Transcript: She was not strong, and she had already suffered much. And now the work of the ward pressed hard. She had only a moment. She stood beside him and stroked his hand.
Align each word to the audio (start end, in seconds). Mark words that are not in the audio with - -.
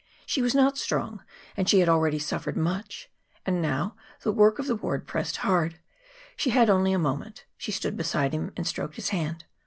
She 0.25 0.41
was 0.41 0.55
not 0.55 0.79
strong, 0.79 1.23
and 1.55 1.69
she 1.69 1.77
had 1.79 1.87
already 1.87 2.17
suffered 2.17 2.57
much. 2.57 3.11
And 3.45 3.61
now 3.61 3.95
the 4.21 4.31
work 4.31 4.57
of 4.57 4.65
the 4.65 4.75
ward 4.75 5.05
pressed 5.05 5.37
hard. 5.37 5.79
She 6.35 6.49
had 6.49 6.71
only 6.71 6.91
a 6.91 6.97
moment. 6.97 7.45
She 7.55 7.71
stood 7.71 7.95
beside 7.97 8.33
him 8.33 8.51
and 8.57 8.65
stroked 8.65 8.95
his 8.95 9.09
hand. 9.09 9.45